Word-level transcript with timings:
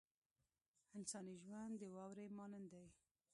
انساني 0.97 1.35
ژوند 1.43 1.73
د 1.81 1.83
واورې 1.95 2.25
مانند 2.37 2.67
دی. 2.73 2.87